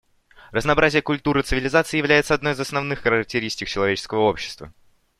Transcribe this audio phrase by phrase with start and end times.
[0.51, 4.73] Разнообразие культур и цивилизаций является одной из основных характеристик человеческого общества.